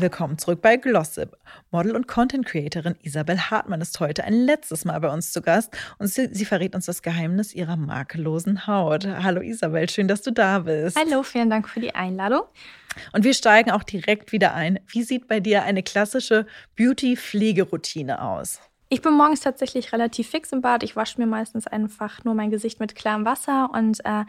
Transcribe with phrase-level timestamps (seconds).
[0.00, 1.36] Willkommen zurück bei Glossip.
[1.72, 5.76] Model und Content Creatorin Isabel Hartmann ist heute ein letztes Mal bei uns zu Gast
[5.98, 9.08] und sie, sie, verrät uns das Geheimnis ihrer makellosen Haut.
[9.08, 10.96] Hallo Isabel, schön, dass du da bist.
[10.96, 12.42] Hallo, vielen Dank für die Einladung.
[13.12, 14.78] Und wir steigen auch direkt wieder ein.
[14.86, 18.60] Wie sieht bei dir eine klassische Beauty-Pflegeroutine aus?
[18.90, 20.84] Ich bin morgens tatsächlich relativ fix im Bad.
[20.84, 24.24] Ich wasche mir meistens einfach nur mein Gesicht mit klarem Wasser und äh,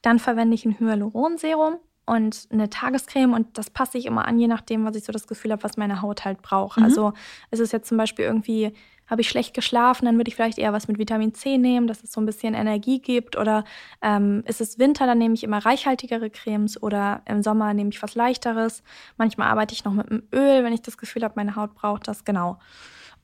[0.00, 1.78] dann verwende ich ein Hyaluronserum
[2.10, 5.28] und eine Tagescreme und das passe ich immer an, je nachdem, was ich so das
[5.28, 6.78] Gefühl habe, was meine Haut halt braucht.
[6.78, 6.84] Mhm.
[6.84, 7.12] Also
[7.52, 8.72] ist es jetzt zum Beispiel irgendwie,
[9.06, 12.02] habe ich schlecht geschlafen, dann würde ich vielleicht eher was mit Vitamin C nehmen, dass
[12.02, 13.36] es so ein bisschen Energie gibt.
[13.36, 13.62] Oder
[14.02, 18.02] ähm, ist es Winter, dann nehme ich immer reichhaltigere Cremes oder im Sommer nehme ich
[18.02, 18.82] was leichteres.
[19.16, 22.08] Manchmal arbeite ich noch mit einem Öl, wenn ich das Gefühl habe, meine Haut braucht
[22.08, 22.24] das.
[22.24, 22.58] Genau.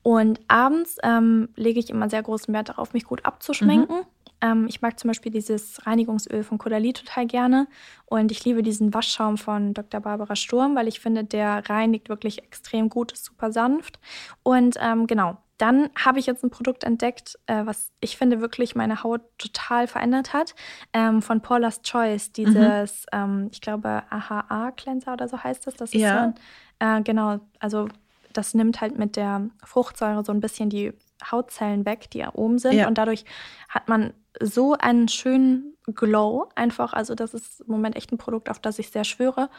[0.01, 3.97] Und abends ähm, lege ich immer sehr großen Wert darauf, mich gut abzuschminken.
[3.97, 4.05] Mhm.
[4.41, 7.67] Ähm, ich mag zum Beispiel dieses Reinigungsöl von Caudalie total gerne.
[8.05, 9.99] Und ich liebe diesen Waschschaum von Dr.
[9.99, 13.99] Barbara Sturm, weil ich finde, der reinigt wirklich extrem gut, ist super sanft.
[14.43, 18.75] Und ähm, genau, dann habe ich jetzt ein Produkt entdeckt, äh, was ich finde wirklich
[18.75, 20.53] meine Haut total verändert hat.
[20.93, 23.19] Ähm, von Paula's Choice, dieses, mhm.
[23.19, 25.75] ähm, ich glaube, AHA-Cleanser oder so heißt das.
[25.75, 26.33] Das ist ja.
[26.79, 27.87] so ein, äh, genau, also
[28.33, 32.73] das nimmt halt mit der Fruchtsäure so ein bisschen die Hautzellen weg, die oben sind.
[32.73, 32.87] Ja.
[32.87, 33.25] Und dadurch
[33.69, 36.93] hat man so einen schönen Glow einfach.
[36.93, 39.49] Also das ist im Moment echt ein Produkt, auf das ich sehr schwöre.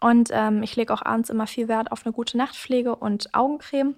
[0.00, 3.96] Und ähm, ich lege auch abends immer viel Wert auf eine gute Nachtpflege und Augencreme.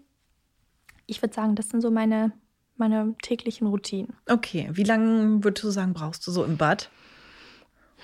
[1.07, 2.33] Ich würde sagen, das sind so meine,
[2.77, 4.17] meine täglichen Routinen.
[4.29, 6.91] Okay, wie lange würdest du sagen, brauchst du so im Bad?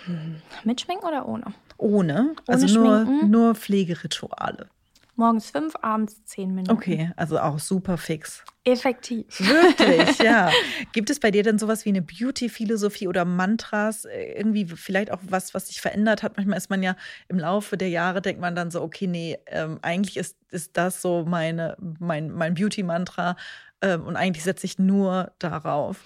[0.05, 1.55] Hm, mit Schminken oder ohne?
[1.79, 4.69] Ohne, also ohne nur, nur Pflegerituale.
[5.15, 6.73] Morgens fünf, abends zehn Minuten.
[6.73, 8.45] Okay, also auch super fix.
[8.67, 9.27] Effektiv.
[9.39, 10.51] Wirklich, ja.
[10.93, 14.07] Gibt es bei dir denn sowas wie eine Beauty-Philosophie oder Mantras?
[14.07, 16.37] Äh, irgendwie vielleicht auch was, was sich verändert hat?
[16.37, 16.97] Manchmal ist man ja
[17.29, 21.01] im Laufe der Jahre, denkt man dann so, okay, nee, ähm, eigentlich ist, ist das
[21.01, 23.37] so meine, mein, mein Beauty-Mantra
[23.83, 26.01] ähm, und eigentlich setze ich nur darauf.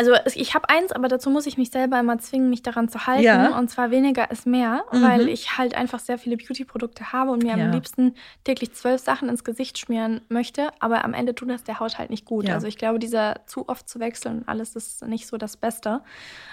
[0.00, 3.08] Also ich habe eins, aber dazu muss ich mich selber immer zwingen, mich daran zu
[3.08, 3.24] halten.
[3.24, 3.58] Ja.
[3.58, 5.02] Und zwar weniger ist mehr, mhm.
[5.02, 7.64] weil ich halt einfach sehr viele Beauty-Produkte habe und mir ja.
[7.64, 8.14] am liebsten
[8.44, 10.68] täglich zwölf Sachen ins Gesicht schmieren möchte.
[10.78, 12.46] Aber am Ende tut das der Haut halt nicht gut.
[12.46, 12.54] Ja.
[12.54, 16.00] Also ich glaube, dieser zu oft zu wechseln und alles ist nicht so das Beste.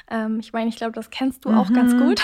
[0.09, 1.57] Ähm, ich meine, ich glaube, das kennst du mhm.
[1.59, 1.99] auch ganz mhm.
[1.99, 2.21] gut.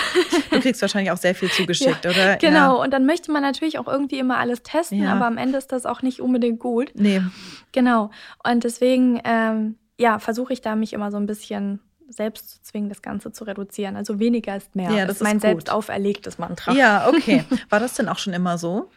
[0.50, 2.36] Du kriegst wahrscheinlich auch sehr viel zugeschickt, oder?
[2.38, 2.82] Genau.
[2.82, 5.86] Und dann möchte man natürlich auch irgendwie immer alles testen, aber am Ende ist das
[5.86, 6.90] auch nicht unbedingt gut.
[6.94, 7.22] Nee.
[7.70, 8.10] Genau.
[8.44, 12.88] Und deswegen ähm, ja, versuche ich da mich immer so ein bisschen selbst zu zwingen,
[12.88, 13.96] das Ganze zu reduzieren.
[13.96, 14.90] Also weniger ist mehr.
[14.90, 15.42] Ja, das, ist mein gut.
[15.42, 16.72] selbst auferlegtes Mantra.
[16.72, 17.44] Ja, okay.
[17.70, 18.90] War das denn auch schon immer so?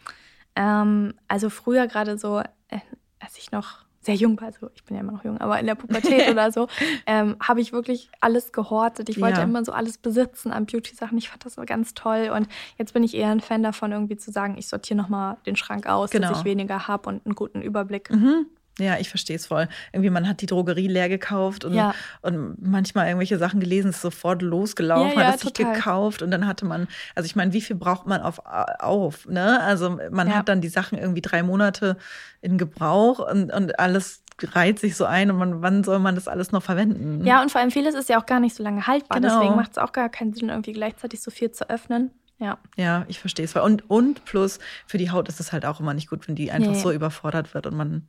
[0.56, 2.80] ähm, also früher gerade so, äh,
[3.20, 5.66] als ich noch sehr jung war, also ich bin ja immer noch jung, aber in
[5.66, 6.68] der Pubertät oder so,
[7.08, 9.10] ähm, habe ich wirklich alles gehortet.
[9.10, 9.44] Ich wollte ja.
[9.44, 11.18] immer so alles besitzen an Beauty-Sachen.
[11.18, 12.32] Ich fand das so ganz toll.
[12.34, 15.56] Und jetzt bin ich eher ein Fan davon, irgendwie zu sagen, ich sortiere nochmal den
[15.56, 16.30] Schrank aus, genau.
[16.30, 18.12] dass ich weniger habe und einen guten Überblick.
[18.12, 18.46] Mhm.
[18.78, 19.70] Ja, ich verstehe es voll.
[19.94, 21.94] Irgendwie, man hat die Drogerie leer gekauft und, ja.
[22.22, 26.32] und manchmal irgendwelche Sachen gelesen, ist sofort losgelaufen, ja, ja, hat es sich gekauft und
[26.32, 28.42] dann hatte man, also ich meine, wie viel braucht man auf,
[28.80, 29.62] auf ne?
[29.62, 31.98] Also man hat dann die Sachen irgendwie drei Monate
[32.42, 36.28] in Gebrauch und, und alles reiht sich so ein und man, wann soll man das
[36.28, 37.26] alles noch verwenden?
[37.26, 39.22] Ja, und vor allem vieles ist ja auch gar nicht so lange haltbar.
[39.22, 39.40] Genau.
[39.40, 42.12] Deswegen macht es auch gar keinen Sinn, irgendwie gleichzeitig so viel zu öffnen.
[42.38, 42.58] Ja.
[42.76, 43.56] Ja, ich verstehe es.
[43.56, 46.52] Und, und plus für die Haut ist es halt auch immer nicht gut, wenn die
[46.52, 46.80] einfach nee.
[46.80, 48.06] so überfordert wird und man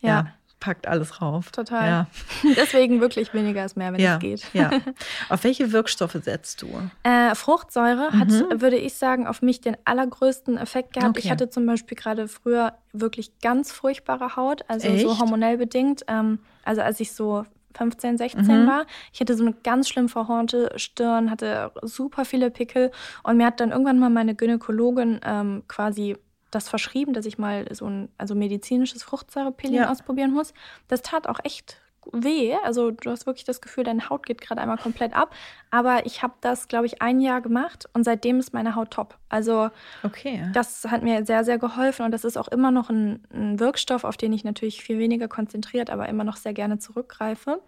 [0.00, 0.08] ja.
[0.08, 1.50] ja packt alles rauf.
[1.50, 1.88] Total.
[1.88, 2.06] Ja.
[2.56, 4.44] Deswegen wirklich weniger ist mehr, wenn ja, es geht.
[4.52, 4.70] Ja.
[5.30, 6.68] Auf welche Wirkstoffe setzt du?
[7.02, 8.20] Äh, Fruchtsäure mhm.
[8.20, 11.16] hat, würde ich sagen, auf mich den allergrößten Effekt gehabt.
[11.16, 11.20] Okay.
[11.24, 15.02] Ich hatte zum Beispiel gerade früher wirklich ganz furchtbare Haut, also Echt?
[15.02, 16.04] so hormonell bedingt.
[16.06, 18.66] Ähm, also als ich so 15, 16 mhm.
[18.66, 18.86] war.
[19.12, 22.90] Ich hatte so eine ganz schlimm verhornte Stirn, hatte super viele Pickel
[23.22, 26.16] und mir hat dann irgendwann mal meine Gynäkologin ähm, quasi
[26.50, 29.90] das verschrieben, dass ich mal so ein also medizinisches Fruchtsäurepillen ja.
[29.90, 30.52] ausprobieren muss.
[30.88, 31.80] Das tat auch echt
[32.12, 32.54] weh.
[32.64, 35.34] Also du hast wirklich das Gefühl, deine Haut geht gerade einmal komplett ab.
[35.70, 39.18] Aber ich habe das, glaube ich, ein Jahr gemacht und seitdem ist meine Haut top.
[39.28, 39.70] Also
[40.02, 40.48] okay.
[40.52, 44.04] das hat mir sehr, sehr geholfen und das ist auch immer noch ein, ein Wirkstoff,
[44.04, 47.60] auf den ich natürlich viel weniger konzentriert, aber immer noch sehr gerne zurückgreife.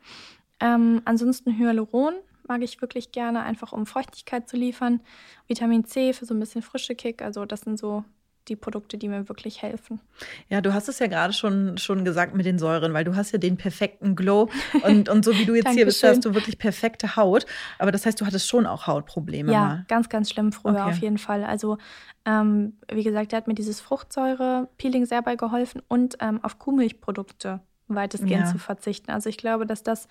[0.60, 2.14] Ähm, ansonsten Hyaluron
[2.46, 5.00] mag ich wirklich gerne, einfach um Feuchtigkeit zu liefern.
[5.46, 7.22] Vitamin C für so ein bisschen frische Kick.
[7.22, 8.04] Also das sind so
[8.48, 10.00] die Produkte, die mir wirklich helfen.
[10.48, 13.32] Ja, du hast es ja gerade schon, schon gesagt mit den Säuren, weil du hast
[13.32, 14.48] ja den perfekten Glow
[14.82, 17.46] und, und so wie du jetzt hier bist, hast du wirklich perfekte Haut.
[17.78, 19.52] Aber das heißt, du hattest schon auch Hautprobleme.
[19.52, 19.84] Ja, mal.
[19.88, 20.90] ganz, ganz schlimm früher okay.
[20.90, 21.44] auf jeden Fall.
[21.44, 21.78] Also
[22.24, 27.60] ähm, wie gesagt, der hat mir dieses Fruchtsäure-Peeling sehr bei geholfen und ähm, auf Kuhmilchprodukte
[27.94, 28.52] weitestgehend ja.
[28.52, 29.10] zu verzichten.
[29.10, 30.08] Also ich glaube, dass das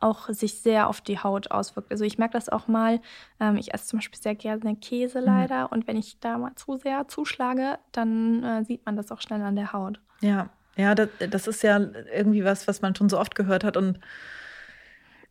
[0.00, 1.90] auch sich sehr auf die Haut auswirkt.
[1.90, 3.00] Also ich merke das auch mal,
[3.40, 5.26] ähm, ich esse zum Beispiel sehr gerne Käse mhm.
[5.26, 5.68] leider mhm.
[5.70, 9.42] und wenn ich da mal zu sehr zuschlage, dann äh, sieht man das auch schnell
[9.42, 10.00] an der Haut.
[10.20, 11.78] Ja, ja, das, das ist ja
[12.12, 14.00] irgendwie was, was man schon so oft gehört hat und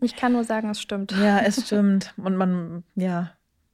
[0.03, 1.13] ich kann nur sagen, es stimmt.
[1.13, 2.13] Ja, es stimmt.
[2.17, 3.31] Und man, ja,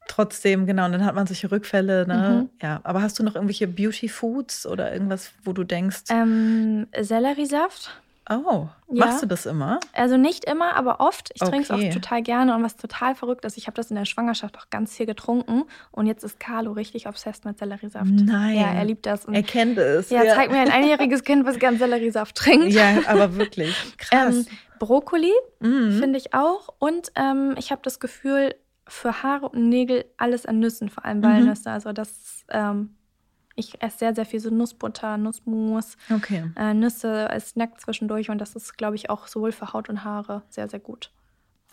[0.08, 2.44] trotzdem, genau, und dann hat man solche Rückfälle, ne?
[2.44, 2.50] Mhm.
[2.62, 2.82] Ja.
[2.84, 6.04] Aber hast du noch irgendwelche Beauty Foods oder irgendwas, wo du denkst?
[6.10, 8.00] Ähm, Selleriesaft.
[8.30, 9.06] Oh, ja.
[9.06, 9.80] machst du das immer?
[9.94, 11.32] Also nicht immer, aber oft.
[11.34, 11.52] Ich okay.
[11.52, 14.06] trinke es auch total gerne und was total verrückt ist, ich habe das in der
[14.06, 18.12] Schwangerschaft auch ganz viel getrunken und jetzt ist Carlo richtig obsessed mit Selleriesaft.
[18.12, 18.58] Nein.
[18.58, 19.26] Ja, er liebt das.
[19.26, 20.10] Und er kennt es.
[20.10, 22.72] Ja, ja, zeig mir ein einjähriges Kind, was gern Selleriesaft trinkt.
[22.74, 23.76] Ja, aber wirklich.
[23.98, 24.36] Krass.
[24.36, 24.46] Ähm,
[24.78, 26.00] Brokkoli mhm.
[26.00, 28.54] finde ich auch und ähm, ich habe das Gefühl,
[28.90, 31.24] für Haare und Nägel alles an Nüssen, vor allem mhm.
[31.24, 31.70] Walnüsse.
[31.70, 31.74] Mhm.
[31.74, 32.96] Also das ähm,
[33.60, 36.52] ich esse sehr, sehr viel so Nussbutter, Nussmus, okay.
[36.56, 40.04] äh, Nüsse als Snack zwischendurch und das ist, glaube ich, auch sowohl für Haut und
[40.04, 41.12] Haare sehr, sehr gut.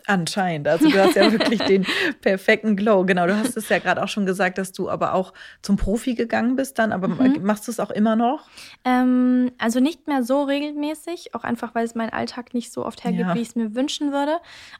[0.09, 0.69] Anscheinend.
[0.69, 1.85] Also du hast ja wirklich den
[2.21, 3.03] perfekten Glow.
[3.03, 6.15] Genau, du hast es ja gerade auch schon gesagt, dass du aber auch zum Profi
[6.15, 6.93] gegangen bist dann.
[6.93, 7.43] Aber mhm.
[7.43, 8.47] machst du es auch immer noch?
[8.85, 13.03] Ähm, also nicht mehr so regelmäßig, auch einfach, weil es mein Alltag nicht so oft
[13.03, 13.35] hergibt, ja.
[13.35, 14.37] wie ich es mir wünschen würde.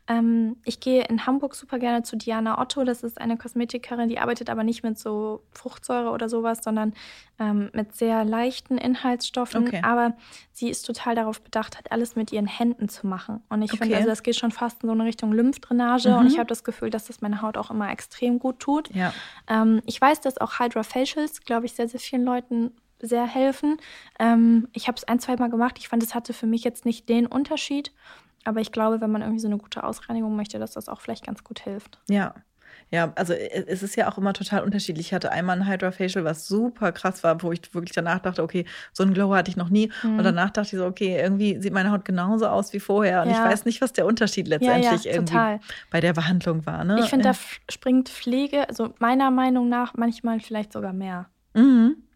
[0.08, 2.86] Ähm, ich gehe in Hamburg super gerne zu Diana Otto.
[2.86, 6.94] Das ist eine Kosmetikerin, die arbeitet aber nicht mit so Fruchtsäure oder sowas, sondern
[7.38, 9.68] ähm, mit sehr leichten Inhaltsstoffen.
[9.68, 9.82] Okay.
[9.84, 10.16] Aber
[10.58, 13.44] sie ist total darauf bedacht, hat alles mit ihren Händen zu machen.
[13.48, 13.84] Und ich okay.
[13.84, 16.10] finde, also das geht schon fast in so eine Richtung Lymphdrainage.
[16.10, 16.18] Mhm.
[16.18, 18.90] Und ich habe das Gefühl, dass das meine Haut auch immer extrem gut tut.
[18.96, 19.14] Ja.
[19.48, 23.78] Ähm, ich weiß, dass auch Hydra-Facials, glaube ich, sehr, sehr vielen Leuten sehr helfen.
[24.18, 25.76] Ähm, ich habe es ein, zwei Mal gemacht.
[25.78, 27.94] Ich fand, es hatte für mich jetzt nicht den Unterschied.
[28.44, 31.26] Aber ich glaube, wenn man irgendwie so eine gute Ausreinigung möchte, dass das auch vielleicht
[31.26, 32.00] ganz gut hilft.
[32.10, 32.34] Ja,
[32.90, 35.08] ja, also äh, es ist ja auch immer total unterschiedlich.
[35.08, 38.66] Ich hatte einmal ein Hydra-Facial, was super krass war, wo ich wirklich danach dachte, okay,
[38.94, 39.92] so einen Glow hatte ich noch nie.
[40.04, 40.18] Mhm.
[40.18, 43.24] Und danach dachte ich so, okay, irgendwie sieht meine Haut genauso aus wie vorher.
[43.24, 43.46] Und ja.
[43.46, 46.84] ich weiß nicht, was der Unterschied letztendlich ja, ja, irgendwie bei der Behandlung war.
[46.84, 47.00] Ne?
[47.02, 47.36] Ich finde, da
[47.70, 51.28] springt Pflege, also meiner Meinung nach, manchmal vielleicht sogar mehr.
[51.54, 52.07] Mhm.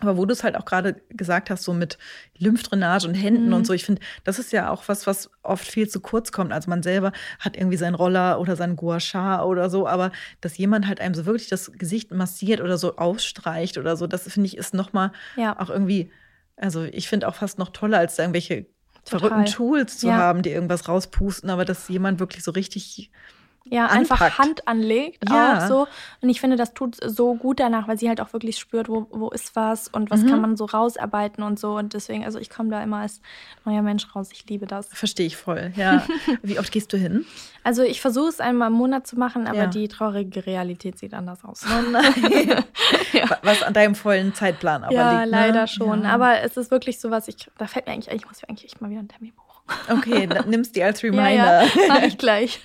[0.00, 1.98] Aber wo du es halt auch gerade gesagt hast, so mit
[2.38, 3.54] Lymphdrainage und Händen mhm.
[3.54, 6.52] und so, ich finde, das ist ja auch was, was oft viel zu kurz kommt.
[6.52, 10.58] Also man selber hat irgendwie seinen Roller oder seinen Gua Sha oder so, aber dass
[10.58, 14.46] jemand halt einem so wirklich das Gesicht massiert oder so ausstreicht oder so, das finde
[14.46, 15.58] ich ist nochmal ja.
[15.58, 16.10] auch irgendwie,
[16.56, 18.66] also ich finde auch fast noch toller, als irgendwelche
[19.04, 19.20] Total.
[19.20, 20.14] verrückten Tools zu ja.
[20.14, 23.10] haben, die irgendwas rauspusten, aber dass jemand wirklich so richtig
[23.70, 24.22] ja, anpackt.
[24.22, 25.58] einfach Hand anlegt ja.
[25.58, 25.86] auch so.
[26.20, 29.06] Und ich finde, das tut so gut danach, weil sie halt auch wirklich spürt, wo,
[29.10, 30.30] wo ist was und was mhm.
[30.30, 31.76] kann man so rausarbeiten und so.
[31.76, 33.20] Und deswegen, also ich komme da immer als
[33.64, 34.30] neuer Mensch raus.
[34.32, 34.88] Ich liebe das.
[34.88, 36.04] Verstehe ich voll, ja.
[36.42, 37.24] Wie oft gehst du hin?
[37.62, 39.66] Also ich versuche es einmal im Monat zu machen, aber ja.
[39.66, 41.64] die traurige Realität sieht anders aus.
[41.66, 42.64] Oh nein.
[43.12, 43.38] ja.
[43.42, 45.32] Was an deinem vollen Zeitplan aber ja, liegt.
[45.32, 46.06] Ja, leider schon.
[46.06, 48.64] Aber es ist wirklich so was, ich, da fällt mir eigentlich, ich muss mir eigentlich
[48.64, 49.98] echt mal wieder einen Termin buchen.
[49.98, 51.20] Okay, dann nimmst die als Reminder.
[51.30, 52.60] Ja, ja, mach ich gleich.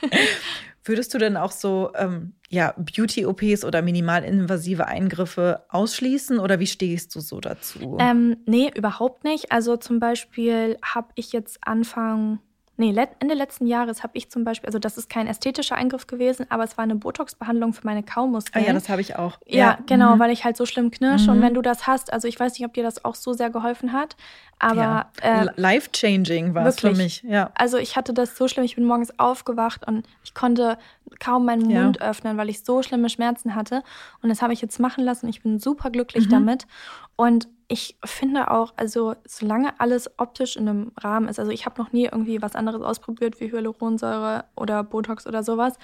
[0.86, 7.16] Würdest du denn auch so ähm, ja, Beauty-OPs oder minimalinvasive Eingriffe ausschließen oder wie stehst
[7.16, 7.98] du so dazu?
[8.00, 9.52] Ähm, nee, überhaupt nicht.
[9.52, 12.40] Also zum Beispiel habe ich jetzt Anfang
[12.78, 16.46] Nee, Ende letzten Jahres habe ich zum Beispiel, also das ist kein ästhetischer Eingriff gewesen,
[16.50, 18.64] aber es war eine Botox-Behandlung für meine Kaumuskeln.
[18.64, 19.40] Ah ja, das habe ich auch.
[19.46, 20.20] Ja, ja genau, mhm.
[20.20, 21.32] weil ich halt so schlimm knirsche.
[21.32, 21.38] Mhm.
[21.38, 23.50] Und wenn du das hast, also ich weiß nicht, ob dir das auch so sehr
[23.50, 24.18] geholfen hat,
[24.60, 24.76] aber.
[24.76, 25.12] Ja.
[25.22, 27.52] Äh, Life-changing war es für mich, ja.
[27.56, 30.78] Also ich hatte das so schlimm, ich bin morgens aufgewacht und ich konnte
[31.20, 32.10] kaum meinen Mund ja.
[32.10, 33.84] öffnen, weil ich so schlimme Schmerzen hatte.
[34.22, 35.30] Und das habe ich jetzt machen lassen.
[35.30, 36.32] Ich bin super glücklich mhm.
[36.32, 36.68] damit.
[37.16, 41.82] Und ich finde auch, also solange alles optisch in einem Rahmen ist, also ich habe
[41.82, 45.78] noch nie irgendwie was anderes ausprobiert wie Hyaluronsäure oder Botox oder sowas,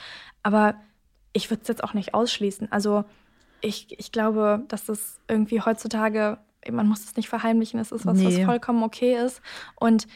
[0.43, 0.75] aber
[1.33, 2.71] ich würde es jetzt auch nicht ausschließen.
[2.71, 3.05] Also
[3.61, 6.38] ich, ich glaube, dass das irgendwie heutzutage,
[6.70, 8.25] man muss es nicht verheimlichen, es ist was, nee.
[8.25, 9.41] was vollkommen okay ist.
[9.75, 10.08] Und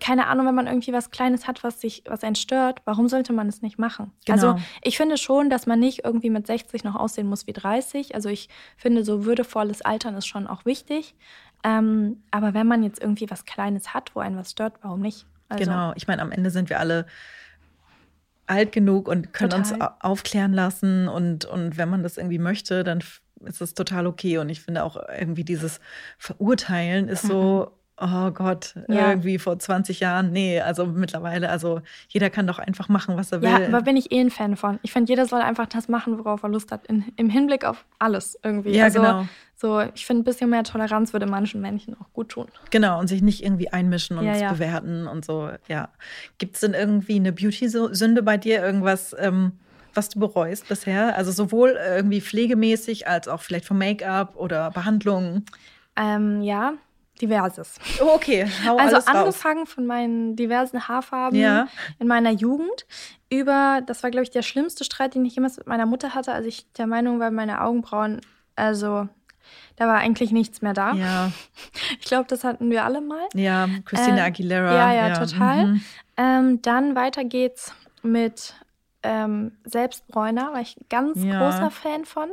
[0.00, 3.32] keine Ahnung, wenn man irgendwie was Kleines hat, was sich, was einen stört, warum sollte
[3.32, 4.10] man es nicht machen?
[4.24, 4.52] Genau.
[4.54, 8.14] Also ich finde schon, dass man nicht irgendwie mit 60 noch aussehen muss wie 30.
[8.14, 11.14] Also ich finde, so würdevolles Altern ist schon auch wichtig.
[11.62, 15.26] Ähm, aber wenn man jetzt irgendwie was Kleines hat, wo einen was stört, warum nicht?
[15.48, 17.06] Also, genau, ich meine, am Ende sind wir alle
[18.46, 19.80] alt genug und können total.
[19.80, 21.08] uns aufklären lassen.
[21.08, 23.02] Und, und wenn man das irgendwie möchte, dann
[23.44, 24.38] ist es total okay.
[24.38, 25.80] Und ich finde auch irgendwie dieses
[26.18, 27.70] Verurteilen ist so.
[27.70, 29.10] Mhm oh Gott, ja.
[29.10, 30.32] irgendwie vor 20 Jahren.
[30.32, 33.48] Nee, also mittlerweile, also jeder kann doch einfach machen, was er will.
[33.48, 34.78] Ja, aber bin ich eh ein Fan von.
[34.82, 37.84] Ich finde, jeder soll einfach das machen, worauf er Lust hat, in, im Hinblick auf
[37.98, 38.70] alles irgendwie.
[38.70, 39.26] Ja, also, genau.
[39.56, 42.48] So, ich finde, ein bisschen mehr Toleranz würde manchen Menschen auch gut tun.
[42.70, 44.52] Genau, und sich nicht irgendwie einmischen und ja, ja.
[44.52, 45.90] bewerten und so, ja.
[46.38, 48.62] Gibt es denn irgendwie eine Beauty-Sünde bei dir?
[48.62, 49.52] Irgendwas, ähm,
[49.94, 51.16] was du bereust bisher?
[51.16, 55.44] Also sowohl irgendwie pflegemäßig als auch vielleicht vom Make-up oder Behandlungen?
[55.96, 56.74] Ähm, ja,
[57.20, 57.76] diverses.
[58.00, 59.72] Oh, okay, hau Also angefangen raus.
[59.72, 61.68] von meinen diversen Haarfarben ja.
[61.98, 62.86] in meiner Jugend
[63.30, 66.32] über, das war glaube ich der schlimmste Streit, den ich jemals mit meiner Mutter hatte,
[66.32, 68.20] als ich der Meinung war, meine Augenbrauen,
[68.56, 69.08] also
[69.76, 70.92] da war eigentlich nichts mehr da.
[70.94, 71.32] Ja.
[72.00, 73.28] Ich glaube, das hatten wir alle mal.
[73.34, 74.74] Ja, Christina äh, Aguilera.
[74.74, 75.18] Ja, ja, ja.
[75.18, 75.66] total.
[75.66, 75.84] Mhm.
[76.16, 77.72] Ähm, dann weiter geht's
[78.02, 78.54] mit
[79.04, 81.38] ähm, Selbstbräuner, war ich ganz ja.
[81.38, 82.30] großer Fan von.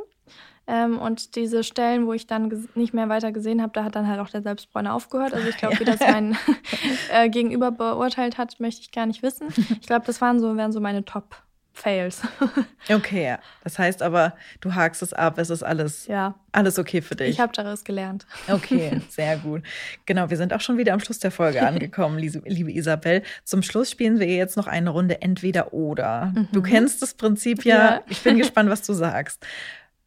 [0.67, 4.07] Ähm, und diese Stellen, wo ich dann nicht mehr weiter gesehen habe, da hat dann
[4.07, 5.33] halt auch der Selbstbräuner aufgehört.
[5.33, 6.37] Also ich glaube, wie das mein
[7.11, 9.47] äh, Gegenüber beurteilt hat, möchte ich gar nicht wissen.
[9.81, 11.43] Ich glaube, das waren so, wären so meine Top.
[11.73, 12.21] Fails.
[12.89, 13.39] okay, ja.
[13.63, 16.35] Das heißt aber, du hakst es ab, es ist alles, ja.
[16.51, 17.29] alles okay für dich.
[17.29, 18.25] Ich habe daraus gelernt.
[18.47, 19.63] Okay, sehr gut.
[20.05, 23.23] Genau, wir sind auch schon wieder am Schluss der Folge angekommen, liebe Isabel.
[23.43, 26.33] Zum Schluss spielen wir jetzt noch eine Runde Entweder oder.
[26.35, 26.47] Mhm.
[26.51, 27.75] Du kennst das Prinzip ja.
[27.75, 28.01] ja.
[28.09, 29.45] Ich bin gespannt, was du sagst.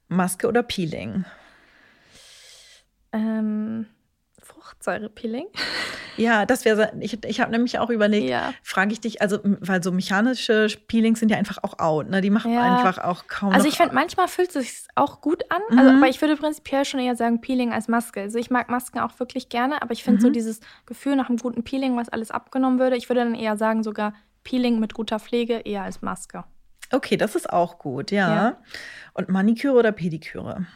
[0.08, 1.24] Maske oder Peeling?
[3.12, 3.86] Ähm,
[4.64, 5.46] Fruchtsäurepeeling.
[6.16, 8.54] Ja, das wäre, ich, ich habe nämlich auch überlegt, ja.
[8.62, 12.20] frage ich dich, also, weil so mechanische Peelings sind ja einfach auch out, ne?
[12.20, 12.76] Die machen ja.
[12.76, 13.52] einfach auch kaum.
[13.52, 15.78] Also, ich finde, manchmal fühlt es sich auch gut an, mhm.
[15.78, 18.22] also, aber ich würde prinzipiell schon eher sagen Peeling als Maske.
[18.22, 20.22] Also, ich mag Masken auch wirklich gerne, aber ich finde mhm.
[20.22, 23.56] so dieses Gefühl nach einem guten Peeling, was alles abgenommen würde, ich würde dann eher
[23.56, 26.44] sagen, sogar Peeling mit guter Pflege eher als Maske.
[26.92, 28.34] Okay, das ist auch gut, ja.
[28.34, 28.58] ja.
[29.14, 30.66] Und Maniküre oder Pediküre?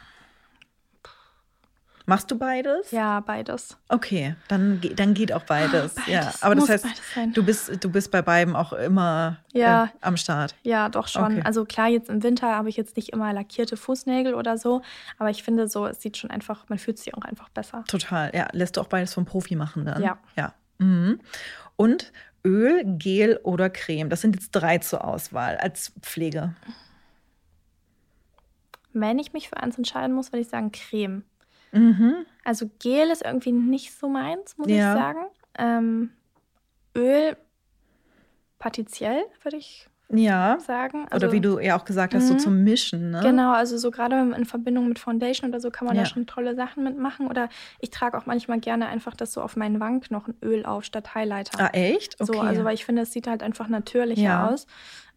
[2.09, 2.89] Machst du beides?
[2.89, 3.77] Ja, beides.
[3.87, 5.93] Okay, dann, dann geht auch beides.
[5.93, 6.85] beides ja, aber das heißt,
[7.33, 9.85] du bist, du bist bei beiden auch immer ja.
[9.85, 10.55] äh, am Start.
[10.63, 11.25] Ja, doch schon.
[11.25, 11.41] Okay.
[11.45, 14.81] Also klar, jetzt im Winter habe ich jetzt nicht immer lackierte Fußnägel oder so,
[15.19, 17.83] aber ich finde so, es sieht schon einfach, man fühlt sich auch einfach besser.
[17.87, 18.47] Total, ja.
[18.53, 20.01] Lässt du auch beides vom Profi machen dann?
[20.01, 20.17] Ja.
[20.35, 20.53] Ja.
[20.79, 21.19] Mhm.
[21.75, 22.11] Und
[22.43, 24.09] Öl, Gel oder Creme?
[24.09, 26.55] Das sind jetzt drei zur Auswahl als Pflege.
[28.93, 31.23] Wenn ich mich für eins entscheiden muss, würde ich sagen Creme.
[31.71, 32.25] Mhm.
[32.43, 34.93] Also Gel ist irgendwie nicht so meins, muss ja.
[34.93, 35.19] ich sagen.
[35.57, 36.09] Ähm,
[36.95, 37.35] Öl
[38.57, 40.57] partiziell, würde ich ja.
[40.59, 41.05] sagen.
[41.09, 42.39] Also, oder wie du ja auch gesagt hast, so mhm.
[42.39, 43.11] zum Mischen.
[43.11, 43.21] Ne?
[43.21, 46.03] Genau, also so gerade in Verbindung mit Foundation oder so kann man ja.
[46.03, 47.27] da schon tolle Sachen mitmachen.
[47.27, 47.49] Oder
[47.79, 51.59] ich trage auch manchmal gerne einfach das so auf meinen Wangenknochen Öl auf statt Highlighter.
[51.59, 52.19] Ah, echt?
[52.19, 52.33] Okay.
[52.33, 54.49] So, also weil ich finde, es sieht halt einfach natürlicher ja.
[54.49, 54.65] aus.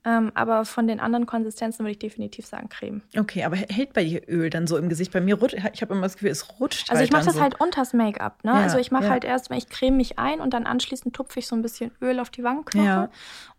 [0.05, 3.03] Ähm, aber von den anderen Konsistenzen würde ich definitiv sagen Creme.
[3.17, 5.13] Okay, aber hält bei dir Öl dann so im Gesicht?
[5.13, 6.91] Bei mir rutscht, ich habe immer das Gefühl, es rutscht.
[6.91, 7.41] Also halt ich mache das so.
[7.41, 8.43] halt unters Make-up.
[8.43, 8.51] Ne?
[8.51, 9.11] Ja, also ich mache ja.
[9.11, 11.93] halt erst, wenn ich creme mich ein und dann anschließend tupfe ich so ein bisschen
[12.01, 12.85] Öl auf die Wangenknochen.
[12.85, 13.11] Ja.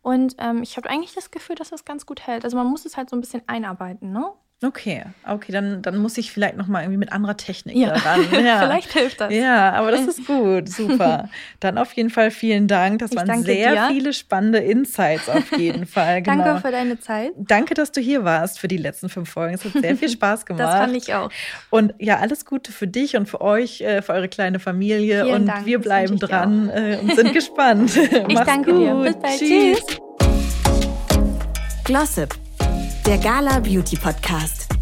[0.01, 2.43] Und ähm, ich habe eigentlich das Gefühl, dass das ganz gut hält.
[2.43, 4.33] Also man muss es halt so ein bisschen einarbeiten, ne?
[4.63, 7.93] Okay, okay, dann, dann muss ich vielleicht noch mal irgendwie mit anderer Technik ja.
[7.93, 8.21] daran.
[8.43, 8.59] Ja.
[8.59, 9.33] vielleicht hilft das.
[9.33, 11.29] Ja, aber das ist gut, super.
[11.59, 12.99] dann auf jeden Fall vielen Dank.
[12.99, 13.87] Das ich waren sehr dir.
[13.89, 16.21] viele spannende Insights auf jeden Fall.
[16.21, 16.43] Genau.
[16.43, 17.31] Danke für deine Zeit.
[17.35, 19.55] Danke, dass du hier warst für die letzten fünf Folgen.
[19.55, 20.63] Es hat sehr viel Spaß gemacht.
[20.63, 21.29] das fand ich auch.
[21.69, 25.25] Und ja, alles Gute für dich und für euch, äh, für eure kleine Familie.
[25.25, 27.95] Vielen und Dank, wir bleiben dran äh, und sind gespannt.
[27.95, 28.81] ich danke gut.
[28.81, 28.95] dir.
[28.95, 29.39] Bis bald.
[29.39, 29.99] Tschüss.
[31.83, 32.33] Glossip,
[33.05, 34.72] der Gala Beauty Podcast.